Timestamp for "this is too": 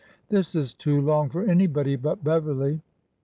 0.29-0.99